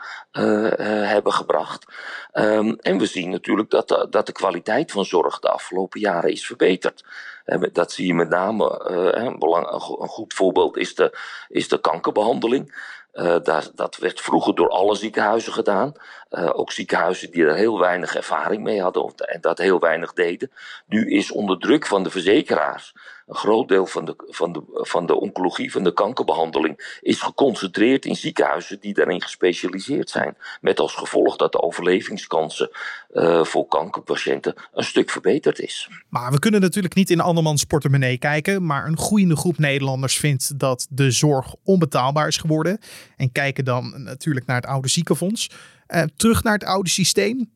hebben 1.07 1.33
gebracht. 1.33 1.85
Um, 2.33 2.77
en 2.81 2.99
we 2.99 3.07
zien 3.07 3.31
natuurlijk 3.31 3.71
dat 3.71 4.07
dat 4.11 4.27
de 4.27 4.33
kwaliteit 4.33 4.93
van 4.93 5.05
zorg 5.05 5.39
de 5.39 5.49
afgelopen 5.49 6.01
jaren 6.01 6.31
is 6.31 6.47
verbeterd. 6.47 7.05
Dat 7.73 7.93
zie 7.93 8.07
je 8.07 8.15
met 8.15 8.29
name, 8.29 8.81
een, 9.15 9.39
belang, 9.39 9.71
een 9.71 10.09
goed 10.09 10.35
voorbeeld 10.35 10.77
is 10.77 10.95
de, 10.95 11.19
is 11.49 11.69
de 11.69 11.81
kankerbehandeling. 11.81 12.93
Uh, 13.15 13.37
dat, 13.75 13.97
werd 14.01 14.21
vroeger 14.21 14.55
door 14.55 14.69
alle 14.69 14.95
ziekenhuizen 14.95 15.53
gedaan. 15.53 15.93
Uh, 16.31 16.59
ook 16.59 16.73
ziekenhuizen 16.73 17.31
die 17.31 17.47
er 17.47 17.55
heel 17.55 17.79
weinig 17.79 18.15
ervaring 18.17 18.63
mee 18.63 18.83
hadden 18.83 19.15
en 19.15 19.41
dat 19.41 19.59
heel 19.59 19.81
weinig 19.81 20.13
deden. 20.13 20.51
Nu 20.87 21.11
is 21.11 21.31
onder 21.31 21.59
druk 21.59 21.87
van 21.87 22.03
de 22.03 22.11
verzekeraars 22.11 22.95
een 23.27 23.35
groot 23.35 23.69
deel 23.69 23.87
van 23.87 24.05
de, 24.05 24.15
van, 24.29 24.53
de, 24.53 24.63
van 24.73 25.07
de 25.07 25.21
oncologie, 25.21 25.73
van 25.73 25.85
de 25.85 25.93
kankerbehandeling, 25.93 26.99
is 27.01 27.21
geconcentreerd 27.21 28.05
in 28.05 28.17
ziekenhuizen 28.17 28.81
die 28.81 28.95
daarin 28.95 29.23
gespecialiseerd 29.23 30.11
zijn. 30.11 30.37
Met 30.61 30.81
als 30.81 30.95
gevolg 30.95 31.37
dat 31.37 31.53
de 31.53 31.63
overlevingskansen 31.63 32.71
uh, 33.13 33.45
voor 33.45 33.67
kankerpatiënten 33.67 34.55
een 34.73 34.85
stuk 34.85 35.11
verbeterd 35.11 35.59
is. 35.59 35.89
Maar 36.09 36.33
we 36.33 36.39
kunnen 36.39 36.61
natuurlijk 36.61 36.95
niet 36.95 37.11
in 37.11 37.21
andermans 37.21 37.65
portemonnee 37.65 38.19
kijken. 38.19 38.67
Maar 38.67 38.87
een 38.87 38.99
groeiende 38.99 39.37
groep 39.37 39.59
Nederlanders 39.59 40.17
vindt 40.17 40.59
dat 40.59 40.87
de 40.91 41.11
zorg 41.11 41.55
onbetaalbaar 41.65 42.29
is 42.29 42.37
geworden. 42.37 42.79
En 43.17 43.33
kijken 43.33 43.65
dan 43.65 44.03
natuurlijk 44.03 44.47
naar 44.47 44.57
het 44.57 44.67
oude 44.67 44.89
ziekenfonds. 44.89 45.51
Uh, 45.89 46.03
terug 46.17 46.43
naar 46.43 46.53
het 46.53 46.65
oude 46.65 46.91
systeem. 46.91 47.54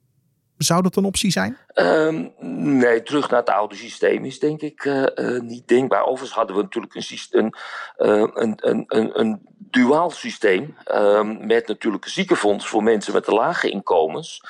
Zou 0.58 0.82
dat 0.82 0.96
een 0.96 1.04
optie 1.04 1.30
zijn? 1.30 1.56
Um, 1.74 2.32
nee, 2.78 3.02
terug 3.02 3.30
naar 3.30 3.40
het 3.40 3.50
oude 3.50 3.74
systeem 3.74 4.24
is 4.24 4.38
denk 4.38 4.60
ik 4.60 4.84
uh, 4.84 5.06
uh, 5.14 5.40
niet 5.40 5.68
denkbaar. 5.68 6.02
Overigens 6.02 6.32
hadden 6.32 6.56
we 6.56 6.62
natuurlijk 6.62 6.94
een, 6.94 7.02
systeem, 7.02 7.50
uh, 7.98 8.24
een, 8.34 8.54
een, 8.56 8.84
een, 8.88 9.20
een 9.20 9.40
duaal 9.58 10.10
systeem. 10.10 10.76
Um, 10.94 11.46
met 11.46 11.68
natuurlijk 11.68 12.04
een 12.04 12.10
ziekenfonds 12.10 12.68
voor 12.68 12.82
mensen 12.82 13.12
met 13.12 13.24
de 13.24 13.32
lage 13.32 13.70
inkomens. 13.70 14.42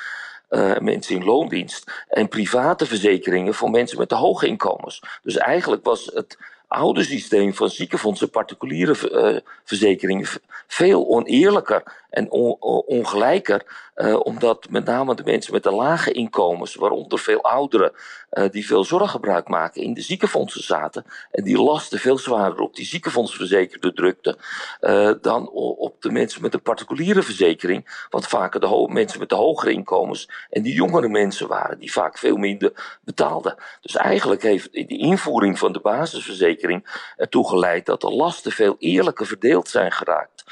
mensen 0.79 1.15
in 1.15 1.23
loondienst. 1.23 2.05
En 2.07 2.27
private 2.27 2.85
verzekeringen 2.85 3.53
voor 3.53 3.69
mensen 3.69 3.97
met 3.97 4.09
de 4.09 4.15
hoge 4.15 4.47
inkomens. 4.47 5.03
Dus 5.23 5.37
eigenlijk 5.37 5.85
was 5.85 6.05
het 6.13 6.37
oude 6.67 7.03
systeem 7.03 7.53
van 7.53 7.69
ziekenfondsen, 7.69 8.29
particuliere 8.29 9.43
verzekeringen 9.63 10.27
veel 10.67 11.07
oneerlijker 11.07 11.83
en 12.09 12.31
ongelijker. 12.85 13.88
Uh, 13.99 14.19
omdat 14.19 14.69
met 14.69 14.85
name 14.85 15.15
de 15.15 15.23
mensen 15.23 15.53
met 15.53 15.63
de 15.63 15.71
lage 15.71 16.11
inkomens, 16.11 16.75
waaronder 16.75 17.19
veel 17.19 17.43
ouderen, 17.43 17.91
uh, 18.31 18.49
die 18.49 18.65
veel 18.65 18.83
zorggebruik 18.83 19.47
maken, 19.47 19.81
in 19.81 19.93
de 19.93 20.01
ziekenfondsen 20.01 20.63
zaten. 20.63 21.05
En 21.31 21.43
die 21.43 21.61
lasten 21.61 21.99
veel 21.99 22.17
zwaarder 22.17 22.59
op 22.59 22.75
die 22.75 22.85
ziekenfondsverzekerde 22.85 23.93
drukte 23.93 24.37
uh, 24.81 25.11
dan 25.21 25.49
op 25.49 26.01
de 26.01 26.11
mensen 26.11 26.41
met 26.41 26.53
een 26.53 26.61
particuliere 26.61 27.21
verzekering. 27.21 28.05
Wat 28.09 28.27
vaker 28.27 28.59
de 28.59 28.87
mensen 28.89 29.19
met 29.19 29.29
de 29.29 29.35
hogere 29.35 29.71
inkomens 29.71 30.29
en 30.49 30.61
die 30.61 30.73
jongere 30.73 31.09
mensen 31.09 31.47
waren, 31.47 31.79
die 31.79 31.91
vaak 31.91 32.17
veel 32.17 32.37
minder 32.37 32.99
betaalden. 33.03 33.55
Dus 33.81 33.95
eigenlijk 33.95 34.41
heeft 34.41 34.73
de 34.73 34.97
invoering 34.97 35.59
van 35.59 35.71
de 35.71 35.79
basisverzekering 35.79 37.11
ertoe 37.17 37.49
geleid 37.49 37.85
dat 37.85 38.01
de 38.01 38.09
lasten 38.09 38.51
veel 38.51 38.75
eerlijker 38.79 39.25
verdeeld 39.25 39.69
zijn 39.69 39.91
geraakt. 39.91 40.43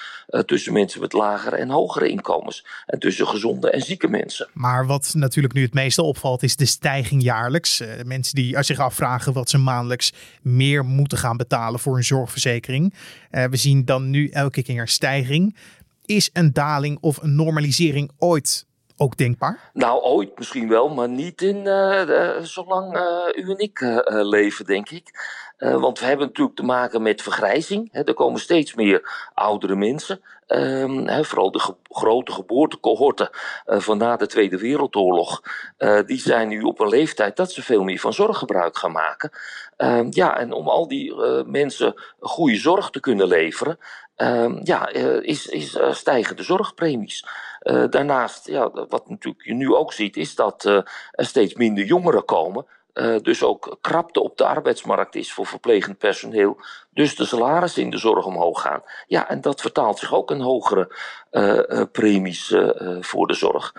Tussen 0.45 0.73
mensen 0.73 1.01
met 1.01 1.13
lagere 1.13 1.55
en 1.55 1.69
hogere 1.69 2.09
inkomens. 2.09 2.65
En 2.85 2.99
tussen 2.99 3.27
gezonde 3.27 3.69
en 3.69 3.81
zieke 3.81 4.07
mensen. 4.07 4.47
Maar 4.53 4.85
wat 4.85 5.11
natuurlijk 5.13 5.53
nu 5.53 5.61
het 5.61 5.73
meeste 5.73 6.01
opvalt, 6.01 6.43
is 6.43 6.55
de 6.55 6.65
stijging 6.65 7.23
jaarlijks. 7.23 7.81
Uh, 7.81 7.87
mensen 8.05 8.35
die 8.35 8.63
zich 8.63 8.79
afvragen 8.79 9.33
wat 9.33 9.49
ze 9.49 9.57
maandelijks 9.57 10.13
meer 10.41 10.85
moeten 10.85 11.17
gaan 11.17 11.37
betalen 11.37 11.79
voor 11.79 11.97
een 11.97 12.03
zorgverzekering. 12.03 12.93
Uh, 13.31 13.43
we 13.45 13.57
zien 13.57 13.85
dan 13.85 14.09
nu 14.09 14.29
elke 14.29 14.63
keer 14.63 14.81
een 14.81 14.87
stijging. 14.87 15.55
Is 16.05 16.29
een 16.33 16.53
daling 16.53 16.97
of 17.01 17.21
een 17.21 17.35
normalisering 17.35 18.11
ooit 18.17 18.65
ook 18.97 19.17
denkbaar? 19.17 19.69
Nou, 19.73 20.01
ooit 20.01 20.37
misschien 20.37 20.69
wel, 20.69 20.89
maar 20.89 21.09
niet 21.09 21.41
in 21.41 21.65
uh, 21.65 22.41
zolang 22.41 22.95
uh, 22.95 23.43
u 23.43 23.49
en 23.49 23.57
ik 23.57 24.01
leven, 24.07 24.65
denk 24.65 24.89
ik. 24.89 25.11
Want 25.57 25.99
we 25.99 26.05
hebben 26.05 26.27
natuurlijk 26.27 26.57
te 26.57 26.63
maken 26.63 27.01
met 27.01 27.21
vergrijzing. 27.21 27.89
Hè. 27.91 28.03
Er 28.03 28.13
komen 28.13 28.39
steeds 28.39 28.73
meer 28.73 29.29
oudere 29.33 29.75
mensen. 29.75 30.21
Um, 30.47 31.23
vooral 31.23 31.51
de 31.51 31.73
grote 31.83 32.31
geboortecohorten 32.31 33.29
uh, 33.65 33.79
van 33.79 33.97
na 33.97 34.15
de 34.15 34.27
Tweede 34.27 34.57
Wereldoorlog, 34.57 35.41
uh, 35.77 35.99
die 36.05 36.19
zijn 36.19 36.47
nu 36.47 36.61
op 36.61 36.79
een 36.79 36.87
leeftijd 36.87 37.35
dat 37.35 37.51
ze 37.51 37.61
veel 37.63 37.83
meer 37.83 37.99
van 37.99 38.13
zorg 38.13 38.37
gebruik 38.37 38.77
gaan 38.77 38.91
maken. 38.91 39.31
Um, 39.77 40.07
ja, 40.09 40.37
en 40.37 40.51
om 40.51 40.67
al 40.67 40.87
die 40.87 41.15
mensen 41.45 42.01
goede 42.19 42.55
zorg 42.55 42.89
te 42.89 42.99
kunnen 42.99 43.27
leveren, 43.27 43.77
um, 44.17 44.59
ja, 44.63 44.89
is, 45.21 45.47
is 45.47 45.79
stijgen 45.91 46.35
de 46.35 46.43
zorgpremies. 46.43 47.25
daarnaast, 47.89 48.47
ja, 48.47 48.71
wat 48.71 49.09
natuurlijk 49.09 49.45
je 49.45 49.53
nu 49.53 49.73
ook 49.73 49.93
ziet, 49.93 50.17
is 50.17 50.35
dat 50.35 50.63
er 50.63 50.91
steeds 51.11 51.53
minder 51.53 51.83
jongeren 51.83 52.25
komen. 52.25 52.65
Uh, 52.97 53.19
dus 53.21 53.43
ook 53.43 53.77
krapte 53.81 54.21
op 54.23 54.37
de 54.37 54.45
arbeidsmarkt 54.45 55.15
is 55.15 55.33
voor 55.33 55.45
verplegend 55.45 55.97
personeel. 55.97 56.57
Dus 56.97 57.15
de 57.15 57.25
salarissen 57.25 57.83
in 57.83 57.89
de 57.89 57.97
zorg 57.97 58.25
omhoog 58.25 58.61
gaan. 58.61 58.81
Ja, 59.07 59.29
en 59.29 59.41
dat 59.41 59.61
vertaalt 59.61 59.99
zich 59.99 60.13
ook 60.13 60.31
in 60.31 60.39
hogere 60.39 60.95
uh, 61.31 61.59
uh, 61.67 61.81
premies 61.91 62.55
voor 62.99 63.27
de 63.27 63.33
zorg. 63.33 63.73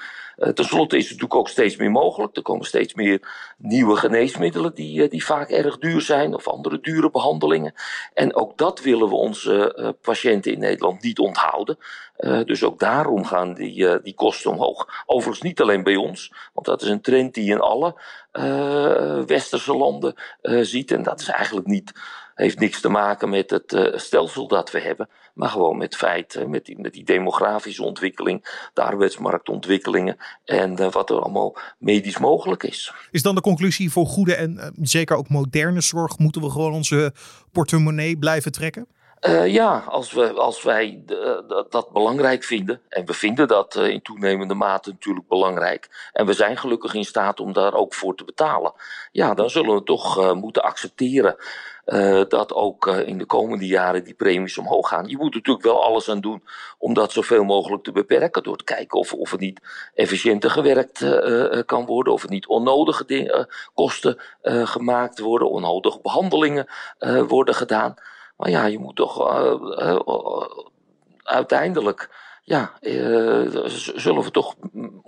Ten 0.54 0.64
slotte 0.64 0.96
is 0.96 1.02
het 1.02 1.12
natuurlijk 1.12 1.40
ook 1.40 1.48
steeds 1.48 1.76
meer 1.76 1.90
mogelijk. 1.90 2.36
Er 2.36 2.42
komen 2.42 2.66
steeds 2.66 2.94
meer 2.94 3.20
nieuwe 3.56 3.96
geneesmiddelen 3.96 4.74
die, 4.74 5.08
die 5.08 5.24
vaak 5.24 5.50
erg 5.50 5.78
duur 5.78 6.00
zijn. 6.00 6.34
Of 6.34 6.48
andere 6.48 6.80
dure 6.80 7.10
behandelingen. 7.10 7.74
En 8.14 8.34
ook 8.34 8.58
dat 8.58 8.80
willen 8.80 9.08
we 9.08 9.14
onze 9.14 9.96
patiënten 10.02 10.52
in 10.52 10.58
Nederland 10.58 11.02
niet 11.02 11.18
onthouden. 11.18 11.78
dus 12.44 12.64
ook 12.64 12.78
daarom 12.78 13.24
gaan 13.24 13.54
die, 13.54 14.02
die 14.02 14.14
kosten 14.14 14.50
omhoog. 14.50 15.04
Overigens 15.06 15.42
niet 15.42 15.60
alleen 15.60 15.82
bij 15.82 15.96
ons. 15.96 16.32
Want 16.52 16.66
dat 16.66 16.82
is 16.82 16.88
een 16.88 17.00
trend 17.00 17.34
die 17.34 17.50
in 17.50 17.60
alle 17.60 17.94
uh, 18.32 19.22
westerse 19.24 19.76
landen 19.76 20.14
uh, 20.42 20.60
ziet. 20.62 20.90
En 20.90 21.02
dat 21.02 21.20
is 21.20 21.28
eigenlijk 21.28 21.66
niet, 21.66 21.92
heeft 22.38 22.58
niks 22.58 22.80
te 22.80 22.88
maken 22.88 23.28
met 23.28 23.50
het 23.50 23.72
uh, 23.72 23.96
stelsel 23.96 24.48
dat 24.48 24.70
we 24.70 24.80
hebben. 24.80 25.08
Maar 25.34 25.48
gewoon 25.48 25.76
met 25.76 25.96
feit, 25.96 26.44
met 26.48 26.64
die, 26.64 26.78
met 26.78 26.92
die 26.92 27.04
demografische 27.04 27.82
ontwikkeling, 27.82 28.68
de 28.74 28.82
arbeidsmarktontwikkelingen 28.82 30.16
en 30.44 30.90
wat 30.90 31.10
er 31.10 31.20
allemaal 31.20 31.56
medisch 31.78 32.18
mogelijk 32.18 32.62
is. 32.62 32.92
Is 33.10 33.22
dan 33.22 33.34
de 33.34 33.40
conclusie 33.40 33.90
voor 33.90 34.06
goede 34.06 34.34
en 34.34 34.72
zeker 34.82 35.16
ook 35.16 35.28
moderne 35.28 35.80
zorg, 35.80 36.18
moeten 36.18 36.42
we 36.42 36.50
gewoon 36.50 36.72
onze 36.72 37.12
portemonnee 37.52 38.18
blijven 38.18 38.52
trekken? 38.52 38.86
Uh, 39.28 39.46
ja, 39.46 39.84
als, 39.88 40.12
we, 40.12 40.32
als 40.32 40.62
wij 40.62 41.02
dat 41.70 41.92
belangrijk 41.92 42.44
vinden, 42.44 42.80
en 42.88 43.06
we 43.06 43.14
vinden 43.14 43.48
dat 43.48 43.76
uh, 43.76 43.88
in 43.88 44.02
toenemende 44.02 44.54
mate 44.54 44.90
natuurlijk 44.90 45.28
belangrijk, 45.28 46.10
en 46.12 46.26
we 46.26 46.32
zijn 46.32 46.56
gelukkig 46.56 46.94
in 46.94 47.04
staat 47.04 47.40
om 47.40 47.52
daar 47.52 47.74
ook 47.74 47.94
voor 47.94 48.14
te 48.14 48.24
betalen, 48.24 48.72
ja, 49.12 49.34
dan 49.34 49.50
zullen 49.50 49.74
we 49.74 49.82
toch 49.82 50.34
moeten 50.34 50.62
accepteren 50.62 51.36
dat 52.28 52.52
ook 52.52 52.86
in 52.86 53.18
de 53.18 53.26
komende 53.26 53.66
jaren 53.66 54.04
die 54.04 54.14
premies 54.14 54.58
omhoog 54.58 54.88
gaan. 54.88 55.08
Je 55.08 55.16
moet 55.16 55.34
natuurlijk 55.34 55.64
wel 55.64 55.84
alles 55.84 56.08
aan 56.10 56.20
doen 56.20 56.42
om 56.78 56.94
dat 56.94 57.12
zoveel 57.12 57.44
mogelijk 57.44 57.82
te 57.82 57.92
beperken, 57.92 58.42
door 58.42 58.56
te 58.56 58.64
kijken 58.64 58.98
of, 58.98 59.12
of 59.12 59.30
het 59.30 59.40
niet 59.40 59.90
efficiënter 59.94 60.50
gewerkt 60.50 61.04
kan 61.66 61.86
worden, 61.86 62.12
of 62.12 62.22
het 62.22 62.30
niet 62.30 62.46
onnodige 62.46 63.46
kosten 63.74 64.18
gemaakt 64.42 65.18
worden, 65.18 65.50
onnodige 65.50 65.98
behandelingen 66.02 66.66
worden 67.28 67.54
gedaan. 67.54 67.94
Maar 68.36 68.50
ja, 68.50 68.64
je 68.64 68.78
moet 68.78 68.96
toch 68.96 69.40
uiteindelijk, 71.22 72.10
ja, 72.44 72.72
zullen 73.94 74.22
we 74.22 74.30
toch 74.30 74.54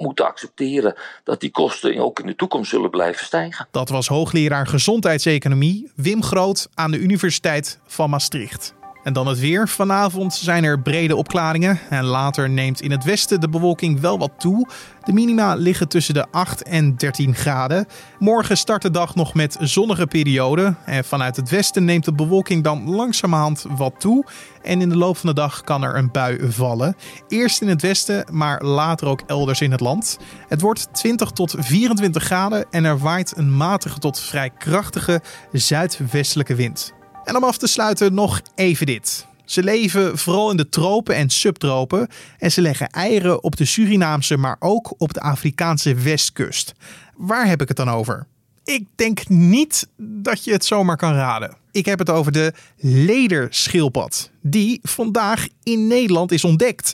moeten 0.01 0.27
accepteren 0.27 0.95
dat 1.25 1.41
die 1.41 1.51
kosten 1.51 1.99
ook 1.99 2.21
in 2.21 2.27
de 2.27 2.37
toekomst 2.37 2.71
zullen 2.71 2.91
blijven 2.91 3.25
stijgen. 3.25 3.69
Dat 3.71 3.89
was 3.89 4.09
hoogleraar 4.09 4.67
gezondheidseconomie 4.67 5.91
Wim 5.97 6.23
Groot 6.23 6.69
aan 6.75 6.91
de 6.91 6.99
Universiteit 6.99 7.79
van 7.87 8.11
Maastricht. 8.11 8.75
En 9.03 9.13
dan 9.13 9.27
het 9.27 9.39
weer. 9.39 9.69
Vanavond 9.69 10.35
zijn 10.35 10.65
er 10.65 10.81
brede 10.81 11.17
opklaringen. 11.17 11.79
En 11.91 12.05
later 12.05 12.51
neemt 12.51 12.81
in 12.81 12.91
het 12.91 13.05
westen 13.05 13.41
de 13.41 13.49
bewolking 13.49 14.01
wel 14.01 14.19
wat 14.19 14.33
toe. 14.39 14.69
De 15.05 15.13
minima 15.13 15.55
liggen 15.55 15.89
tussen 15.89 16.15
de 16.15 16.27
8 16.31 16.63
en 16.63 16.97
13 16.97 17.35
graden. 17.35 17.87
Morgen 18.19 18.57
start 18.57 18.83
de 18.83 18.91
dag 18.91 19.15
nog 19.15 19.35
met 19.35 19.57
zonnige 19.61 20.07
perioden. 20.07 20.77
En 20.85 21.05
vanuit 21.05 21.37
het 21.37 21.51
westen 21.51 21.85
neemt 21.85 22.05
de 22.05 22.13
bewolking 22.13 22.65
dan 22.65 22.89
langzamerhand 22.89 23.65
wat 23.77 23.95
toe. 23.99 24.27
En 24.63 24.81
in 24.81 24.89
de 24.89 24.97
loop 24.97 25.17
van 25.17 25.29
de 25.29 25.35
dag 25.35 25.61
kan 25.61 25.83
er 25.83 25.97
een 25.97 26.11
bui 26.11 26.53
vallen. 26.53 26.97
Eerst 27.29 27.61
in 27.61 27.69
het 27.69 27.83
westen, 27.83 28.27
maar 28.33 28.63
later 28.63 29.09
ook 29.09 29.23
elders 29.27 29.61
in 29.61 29.71
het 29.71 29.81
land. 29.81 30.19
Het 30.49 30.61
wordt 30.61 30.89
20 30.93 31.31
tot 31.31 31.55
24 31.59 32.23
graden 32.23 32.67
en 32.71 32.85
er 32.85 32.99
waait 32.99 33.37
een 33.37 33.57
matige 33.57 33.99
tot 33.99 34.21
vrij 34.21 34.51
krachtige 34.51 35.21
zuidwestelijke 35.53 36.55
wind. 36.55 36.99
En 37.31 37.37
om 37.37 37.45
af 37.45 37.59
te 37.59 37.67
sluiten 37.67 38.15
nog 38.15 38.41
even 38.55 38.87
dit. 38.87 39.27
Ze 39.45 39.63
leven 39.63 40.19
vooral 40.19 40.51
in 40.51 40.57
de 40.57 40.69
tropen 40.69 41.15
en 41.15 41.31
subtropen 41.31 42.09
en 42.39 42.53
ze 42.53 42.61
leggen 42.61 42.89
eieren 42.89 43.43
op 43.43 43.57
de 43.57 43.65
Surinaamse, 43.65 44.37
maar 44.37 44.57
ook 44.59 44.95
op 44.99 45.15
de 45.15 45.21
Afrikaanse 45.21 45.95
westkust. 45.95 46.73
Waar 47.17 47.47
heb 47.47 47.63
ik 47.63 47.69
het 47.69 47.77
dan 47.77 47.91
over? 47.91 48.27
Ik 48.65 48.87
denk 48.95 49.29
niet 49.29 49.89
dat 49.97 50.45
je 50.45 50.53
het 50.53 50.65
zomaar 50.65 50.97
kan 50.97 51.15
raden. 51.15 51.57
Ik 51.71 51.87
heb 51.87 51.99
het 51.99 52.11
over 52.11 52.33
de 52.33 52.53
lederschildpad, 52.81 54.31
die 54.43 54.81
vandaag 54.83 55.47
in 55.63 55.87
Nederland 55.87 56.33
is 56.33 56.45
ontdekt. 56.45 56.93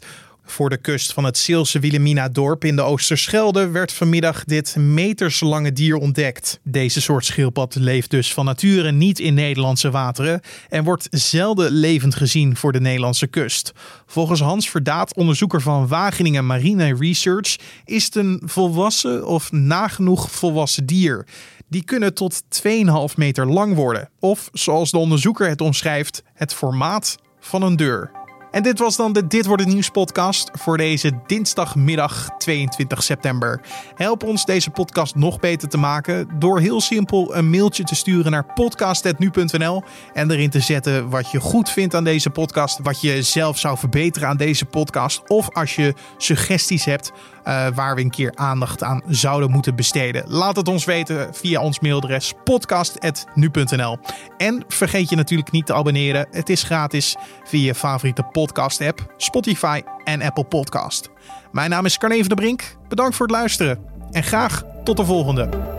Voor 0.48 0.70
de 0.70 0.76
kust 0.76 1.12
van 1.12 1.24
het 1.24 1.38
Zeelse 1.38 1.78
Wilhelmina-dorp 1.78 2.64
in 2.64 2.76
de 2.76 2.82
Oosterschelde 2.82 3.68
werd 3.68 3.92
vanmiddag 3.92 4.44
dit 4.44 4.76
meterslange 4.76 5.72
dier 5.72 5.96
ontdekt. 5.96 6.60
Deze 6.62 7.00
soort 7.00 7.24
schildpad 7.24 7.74
leeft 7.74 8.10
dus 8.10 8.32
van 8.32 8.44
nature 8.44 8.92
niet 8.92 9.18
in 9.18 9.34
Nederlandse 9.34 9.90
wateren 9.90 10.40
en 10.68 10.84
wordt 10.84 11.06
zelden 11.10 11.70
levend 11.70 12.14
gezien 12.14 12.56
voor 12.56 12.72
de 12.72 12.80
Nederlandse 12.80 13.26
kust. 13.26 13.72
Volgens 14.06 14.40
Hans 14.40 14.70
Verdaat, 14.70 15.14
onderzoeker 15.14 15.62
van 15.62 15.88
Wageningen 15.88 16.46
Marine 16.46 16.96
Research, 16.98 17.56
is 17.84 18.04
het 18.04 18.14
een 18.14 18.42
volwassen 18.44 19.26
of 19.26 19.52
nagenoeg 19.52 20.30
volwassen 20.30 20.86
dier. 20.86 21.26
Die 21.68 21.84
kunnen 21.84 22.14
tot 22.14 22.42
2,5 22.42 22.68
meter 23.16 23.46
lang 23.46 23.74
worden. 23.74 24.08
Of 24.20 24.48
zoals 24.52 24.90
de 24.90 24.98
onderzoeker 24.98 25.48
het 25.48 25.60
omschrijft, 25.60 26.22
het 26.34 26.54
formaat 26.54 27.18
van 27.40 27.62
een 27.62 27.76
deur. 27.76 28.25
En 28.50 28.62
dit 28.62 28.78
was 28.78 28.96
dan 28.96 29.12
de 29.12 29.26
Dit 29.26 29.46
wordt 29.46 29.62
het 29.62 29.72
nieuws 29.72 29.90
podcast 29.90 30.50
voor 30.52 30.76
deze 30.76 31.12
dinsdagmiddag 31.26 32.28
22 32.38 33.02
september. 33.02 33.60
Help 33.94 34.22
ons 34.22 34.44
deze 34.44 34.70
podcast 34.70 35.14
nog 35.14 35.40
beter 35.40 35.68
te 35.68 35.78
maken 35.78 36.28
door 36.38 36.60
heel 36.60 36.80
simpel 36.80 37.36
een 37.36 37.50
mailtje 37.50 37.84
te 37.84 37.94
sturen 37.94 38.30
naar 38.30 38.52
podcast.nu.nl 38.54 39.82
en 40.12 40.30
erin 40.30 40.50
te 40.50 40.60
zetten 40.60 41.10
wat 41.10 41.30
je 41.30 41.40
goed 41.40 41.70
vindt 41.70 41.94
aan 41.94 42.04
deze 42.04 42.30
podcast, 42.30 42.78
wat 42.82 43.00
je 43.00 43.22
zelf 43.22 43.58
zou 43.58 43.78
verbeteren 43.78 44.28
aan 44.28 44.36
deze 44.36 44.64
podcast 44.64 45.22
of 45.28 45.50
als 45.50 45.76
je 45.76 45.94
suggesties 46.16 46.84
hebt 46.84 47.12
uh, 47.48 47.66
waar 47.74 47.94
we 47.94 48.00
een 48.00 48.10
keer 48.10 48.32
aandacht 48.34 48.82
aan 48.82 49.02
zouden 49.08 49.50
moeten 49.50 49.76
besteden. 49.76 50.24
Laat 50.28 50.56
het 50.56 50.68
ons 50.68 50.84
weten 50.84 51.34
via 51.34 51.60
ons 51.60 51.80
mailadres 51.80 52.32
podcast.nu.nl. 52.44 53.98
En 54.36 54.64
vergeet 54.68 55.08
je 55.10 55.16
natuurlijk 55.16 55.50
niet 55.50 55.66
te 55.66 55.74
abonneren. 55.74 56.26
Het 56.30 56.48
is 56.48 56.62
gratis 56.62 57.16
via 57.44 57.64
je 57.64 57.74
favoriete 57.74 58.22
podcast 58.22 58.80
app, 58.80 59.14
Spotify 59.16 59.82
en 60.04 60.22
Apple 60.22 60.44
Podcast. 60.44 61.10
Mijn 61.52 61.70
naam 61.70 61.84
is 61.84 61.98
Carne 61.98 62.18
van 62.18 62.28
der 62.28 62.36
Brink. 62.36 62.76
Bedankt 62.88 63.16
voor 63.16 63.26
het 63.26 63.36
luisteren 63.36 63.78
en 64.10 64.22
graag 64.22 64.62
tot 64.84 64.96
de 64.96 65.04
volgende. 65.04 65.75